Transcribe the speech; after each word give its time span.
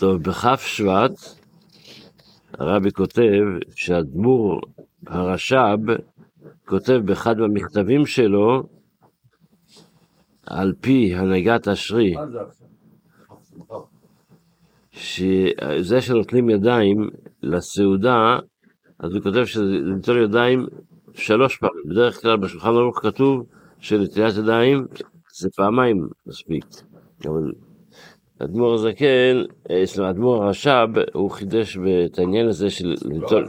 טוב, 0.00 0.22
בכף 0.22 0.60
שבט, 0.66 1.12
הרבי 2.52 2.92
כותב 2.92 3.42
שהדמור 3.74 4.60
הרש"ב 5.06 5.92
כותב 6.66 7.00
באחד 7.04 7.38
מהמכתבים 7.38 8.06
שלו, 8.06 8.62
על 10.46 10.72
פי 10.80 11.14
הנהגת 11.14 11.68
אשרי, 11.68 12.14
שזה 14.92 16.00
שנוטלים 16.00 16.50
ידיים 16.50 17.10
לסעודה, 17.42 18.38
אז 18.98 19.14
הוא 19.14 19.22
כותב 19.22 19.44
שזה 19.44 19.64
ליטול 19.64 20.22
ידיים 20.22 20.66
שלוש 21.14 21.56
פעמים. 21.56 21.82
בדרך 21.90 22.20
כלל 22.20 22.36
בשולחן 22.36 22.68
ערוך 22.68 22.98
כתוב 23.02 23.46
שנטילת 23.78 24.36
ידיים 24.36 24.86
זה 25.32 25.48
פעמיים 25.56 26.08
מספיק. 26.26 26.64
אבל 27.26 27.52
אדמו"ר 28.44 28.74
הזקן, 28.74 29.42
סליחה, 29.84 30.10
אדמו"ר 30.10 30.44
הרש"ב, 30.44 30.88
הוא 31.12 31.30
חידש 31.30 31.78
את 32.04 32.18
העניין 32.18 32.48
הזה 32.48 32.70
של 32.70 32.94
ליטול... 33.04 33.48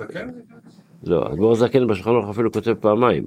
לא, 1.04 1.28
אדמו"ר 1.34 1.52
הזקן 1.52 1.88
בשולחן 1.88 2.10
ערוך 2.10 2.30
אפילו 2.30 2.52
כותב 2.52 2.74
פעמיים. 2.74 3.26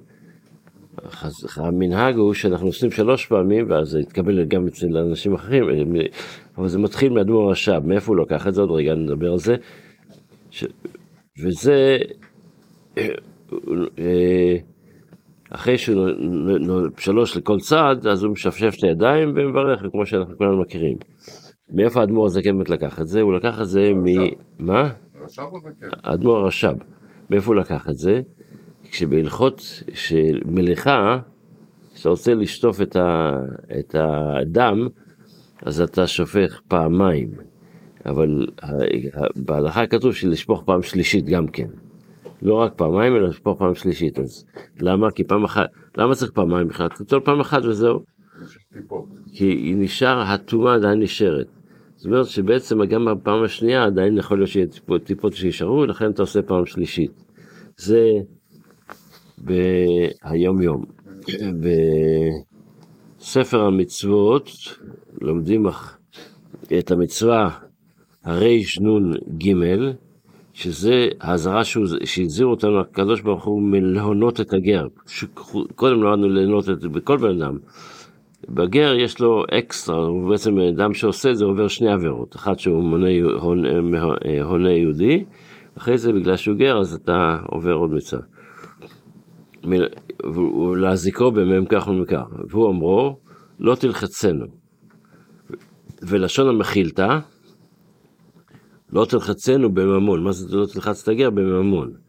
המנהג 1.56 2.16
הוא 2.16 2.34
שאנחנו 2.34 2.66
עושים 2.66 2.90
שלוש 2.90 3.26
פעמים, 3.26 3.70
ואז 3.70 3.88
זה 3.88 4.00
יתקבל 4.00 4.44
גם 4.44 4.66
אצל 4.66 4.96
אנשים 4.96 5.34
אחרים, 5.34 5.64
אבל 6.58 6.68
זה 6.68 6.78
מתחיל 6.78 7.12
מאדמו"ר 7.12 7.48
הרש"ב, 7.48 7.80
מאיפה 7.84 8.12
הוא 8.12 8.22
לקח 8.22 8.46
את 8.46 8.54
זה? 8.54 8.60
עוד 8.60 8.70
רגע 8.70 8.94
נדבר 8.94 9.32
על 9.32 9.38
זה. 9.38 9.56
ש... 10.50 10.64
וזה, 11.42 11.98
אחרי 15.50 15.78
שהוא 15.78 16.08
שלוש 16.98 17.36
לכל 17.36 17.58
צד, 17.60 17.96
אז 18.10 18.22
הוא 18.22 18.32
משפשף 18.32 18.74
את 18.78 18.84
הידיים 18.84 19.32
ומברך, 19.36 19.82
כמו 19.92 20.06
שאנחנו 20.06 20.38
כולנו 20.38 20.60
מכירים. 20.60 20.96
מאיפה 21.70 22.00
האדמו"ר 22.00 22.26
הזקן 22.26 22.56
באמת 22.56 22.70
לקח 22.70 23.00
את 23.00 23.06
זה? 23.06 23.20
הוא 23.20 23.32
לקח 23.32 23.60
את 23.60 23.68
זה 23.68 23.92
מ... 23.94 24.04
מה? 24.58 24.90
האדמו"ר 26.04 26.36
הרש"ב. 26.36 26.76
מאיפה 27.30 27.46
הוא 27.46 27.60
לקח 27.60 27.88
את 27.88 27.96
זה? 27.96 28.20
כשבהלכות 28.90 29.82
של 29.94 30.40
מליחה, 30.44 31.18
כשאתה 31.94 32.08
רוצה 32.08 32.34
לשטוף 32.34 32.80
את, 32.80 32.96
ה, 32.96 33.36
את 33.78 33.94
הדם, 33.98 34.88
אז 35.62 35.80
אתה 35.80 36.06
שופך 36.06 36.60
פעמיים. 36.68 37.30
אבל 38.06 38.46
בהלכה 39.36 39.86
כתוב 39.86 40.14
שלשפוך 40.14 40.62
פעם 40.66 40.82
שלישית 40.82 41.26
גם 41.26 41.46
כן. 41.46 41.68
לא 42.42 42.54
רק 42.54 42.72
פעמיים, 42.76 43.16
אלא 43.16 43.28
לשפוך 43.28 43.58
פעם 43.58 43.74
שלישית. 43.74 44.18
אז 44.18 44.46
למה? 44.80 45.10
כי 45.10 45.24
פעם 45.24 45.44
אחת, 45.44 45.66
למה 45.96 46.14
צריך 46.14 46.32
פעמיים 46.32 46.68
בכלל? 46.68 46.88
תטול 46.88 47.20
פעם 47.20 47.40
אחת 47.40 47.64
וזהו. 47.64 48.13
כי 49.32 49.44
היא 49.44 49.76
נשאר, 49.76 50.20
הטומאה 50.20 50.74
עדיין 50.74 51.00
נשארת. 51.00 51.46
זאת 51.96 52.06
אומרת 52.06 52.26
שבעצם 52.26 52.84
גם 52.84 53.04
בפעם 53.04 53.42
השנייה 53.42 53.84
עדיין 53.84 54.18
יכול 54.18 54.38
להיות 54.38 54.50
שיהיה 54.50 54.66
טיפות, 54.66 55.04
טיפות 55.04 55.34
שישארו, 55.34 55.78
ולכן 55.78 56.10
אתה 56.10 56.22
עושה 56.22 56.42
פעם 56.42 56.66
שלישית. 56.66 57.10
זה 57.76 58.10
ביום 59.38 60.62
יום. 60.62 60.84
בספר 63.20 63.60
המצוות 63.60 64.50
לומדים 65.20 65.66
את 66.78 66.90
המצווה 66.90 67.50
הרנ"ג, 68.24 69.54
שזה 70.52 71.08
האזהרה 71.20 71.62
שהזהיר 72.04 72.46
אותנו 72.46 72.80
הקדוש 72.80 73.20
ברוך 73.20 73.44
הוא 73.44 73.62
מלהונות 73.62 74.40
את 74.40 74.52
הגר. 74.52 74.86
קודם 75.74 76.02
לנו 76.02 76.28
להונות 76.28 76.68
את 76.70 76.80
זה 76.80 76.88
בכל 76.88 77.16
בן 77.16 77.42
אדם. 77.42 77.58
בגר 78.48 78.94
יש 78.94 79.20
לו 79.20 79.44
אקסטרה, 79.58 79.96
הוא 79.96 80.30
בעצם 80.30 80.58
אדם 80.58 80.94
שעושה 80.94 81.30
את 81.30 81.36
זה 81.36 81.44
עובר 81.44 81.68
שני 81.68 81.92
עבירות, 81.92 82.36
אחת 82.36 82.58
שהוא 82.58 82.82
מונה, 82.82 83.08
הונה, 83.40 83.68
הונה 84.42 84.70
יהודי, 84.70 85.24
אחרי 85.78 85.98
זה 85.98 86.12
בגלל 86.12 86.36
שהוא 86.36 86.56
גר 86.56 86.80
אז 86.80 86.94
אתה 86.94 87.38
עובר 87.46 87.72
עוד 87.72 87.90
מצווה. 87.92 88.22
ולהזיקו 90.24 91.30
במ"ם 91.30 91.64
כך 91.66 91.88
ומכך, 91.88 92.24
והוא 92.48 92.70
אמרו 92.70 93.18
לא 93.60 93.74
תלחצנו. 93.74 94.46
ולשון 96.02 96.48
המחילתא 96.48 97.18
לא 98.92 99.04
תלחצנו 99.04 99.74
בממון, 99.74 100.24
מה 100.24 100.32
זה 100.32 100.56
לא 100.56 100.66
תלחץ 100.66 101.02
את 101.02 101.08
הגר? 101.08 101.30
בממון. 101.30 102.03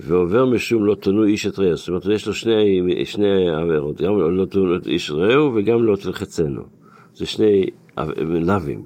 ועובר 0.00 0.46
משום 0.46 0.84
לא 0.84 0.94
תונו 0.94 1.24
איש 1.24 1.46
את 1.46 1.58
רעהו, 1.58 1.76
זאת 1.76 1.88
אומרת 1.88 2.06
יש 2.06 2.26
לו 2.26 2.34
שני, 2.34 2.80
שני 3.04 3.50
עבירות, 3.50 4.00
גם 4.00 4.36
לא 4.36 4.44
תונו 4.44 4.74
איש 4.86 5.10
את 5.10 5.14
רעהו 5.14 5.54
וגם 5.54 5.82
לא 5.82 5.96
תלחצנו. 5.96 6.62
זה 7.14 7.26
שני 7.26 7.66
לאווים. 8.18 8.84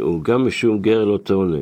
הוא 0.00 0.22
גם 0.22 0.46
משום 0.46 0.80
גר 0.80 1.04
לא 1.04 1.18
תעונה. 1.18 1.58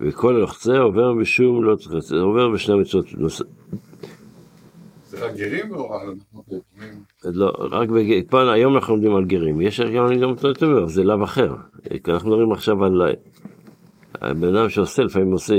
וכל 0.00 0.36
הלוחצה 0.36 0.78
עובר 0.78 1.12
משום 1.12 1.64
לא 1.64 1.76
תלחצה, 1.76 2.00
זה 2.00 2.16
עובר 2.20 2.48
בשני 2.48 2.74
מצוות 2.74 3.06
נוספות. 3.14 3.46
זה 5.08 5.26
רק 5.26 5.36
גרים 5.36 5.74
או 5.74 6.00
לא, 7.24 7.52
רק 7.58 7.88
בגרים, 7.88 8.24
היום 8.32 8.74
אנחנו 8.74 8.94
לומדים 8.94 9.16
על 9.16 9.24
גרים, 9.24 9.60
יש 9.60 9.80
גם 9.80 10.06
אומר, 10.62 10.86
זה 10.86 11.04
לאו 11.04 11.24
אחר, 11.24 11.54
אנחנו 12.08 12.30
מדברים 12.30 12.52
עכשיו 12.52 12.84
על 12.84 13.02
הבן 14.30 14.56
אדם 14.56 14.68
שעושה, 14.68 15.02
לפעמים 15.02 15.32
עושה 15.32 15.54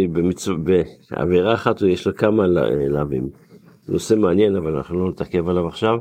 בעבירה 1.11 1.53
אחת, 1.53 1.81
יש 1.81 2.07
לו 2.07 2.15
כמה 2.15 2.43
זה 3.87 3.93
נושא 3.93 4.15
מעניין, 4.15 4.55
אבל 4.55 4.75
אנחנו 4.75 4.99
לא 4.99 5.09
נתעכב 5.09 5.49
עליו 5.49 5.67
עכשיו. 5.67 5.97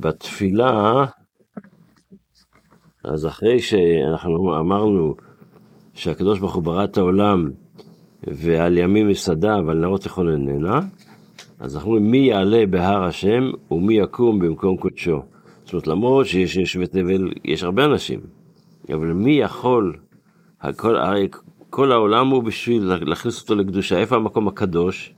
בתפילה, 0.00 1.04
אז 3.04 3.26
אחרי 3.26 3.58
שאנחנו 3.60 4.58
אמרנו 4.60 5.14
שהקדוש 5.94 6.38
ברוך 6.38 6.54
הוא 6.54 6.62
ברא 6.62 6.84
את 6.84 6.98
העולם 6.98 7.50
ועל 8.26 8.78
ימים 8.78 9.08
מסעדה 9.08 9.56
ועל 9.66 9.78
נרות 9.78 10.02
תיכון 10.02 10.28
איננה, 10.28 10.80
אז 11.60 11.76
אנחנו 11.76 11.90
אומרים 11.90 12.10
מי 12.10 12.18
יעלה 12.18 12.66
בהר 12.70 13.04
השם 13.04 13.50
ומי 13.70 13.94
יקום 13.94 14.38
במקום 14.38 14.76
קודשו. 14.76 15.22
זאת 15.64 15.72
אומרת 15.72 15.86
למרות 15.86 16.26
שיש 16.26 16.56
יש 16.56 16.76
בית 16.76 16.94
נבל, 16.94 17.32
יש 17.44 17.62
הרבה 17.62 17.84
אנשים, 17.84 18.20
אבל 18.92 19.12
מי 19.12 19.32
יכול, 19.32 19.96
הכל, 20.60 20.96
הרי 20.96 21.28
כל 21.70 21.92
העולם 21.92 22.28
הוא 22.28 22.42
בשביל 22.42 22.84
להכניס 22.84 23.42
אותו 23.42 23.54
לקדושה, 23.54 23.98
איפה 23.98 24.16
המקום 24.16 24.48
הקדוש? 24.48 25.14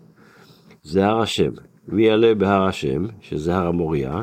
זה 0.83 1.07
הר 1.07 1.21
השם. 1.21 1.51
מי 1.89 2.07
יעלה 2.07 2.35
בהר 2.35 2.63
השם, 2.63 3.07
שזה 3.21 3.57
הר 3.57 3.67
המוריה, 3.67 4.23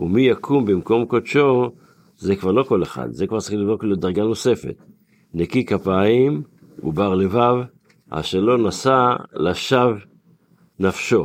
ומי 0.00 0.22
יקום 0.22 0.64
במקום 0.64 1.04
קודשו, 1.04 1.70
זה 2.16 2.36
כבר 2.36 2.52
לא 2.52 2.62
כל 2.62 2.82
אחד, 2.82 3.12
זה 3.12 3.26
כבר 3.26 3.40
צריך 3.40 3.60
לבדוק 3.60 3.84
לדרגה 3.84 4.22
נוספת. 4.22 4.74
נקי 5.34 5.64
כפיים 5.64 6.42
ובר 6.82 7.14
לבב, 7.14 7.54
אשר 8.10 8.40
לא 8.40 8.58
נשא 8.58 9.14
לשווא 9.32 9.94
נפשו, 10.78 11.24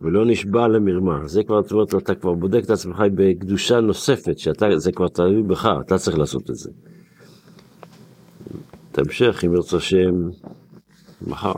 ולא 0.00 0.26
נשבע 0.26 0.68
למרמה. 0.68 1.20
זה 1.26 1.42
כבר, 1.42 1.62
זאת 1.62 1.72
אומרת, 1.72 1.94
אתה 1.94 2.14
כבר 2.14 2.34
בודק 2.34 2.64
את 2.64 2.70
עצמך 2.70 3.02
בקדושה 3.14 3.80
נוספת, 3.80 4.38
שזה 4.38 4.92
כבר 4.92 5.08
תלוי 5.08 5.42
בך, 5.42 5.68
אתה 5.86 5.98
צריך 5.98 6.18
לעשות 6.18 6.50
את 6.50 6.56
זה. 6.56 6.70
תמשך, 8.92 9.44
אם 9.46 9.54
ירצה 9.54 9.76
השם, 9.76 10.28
מחר. 11.26 11.52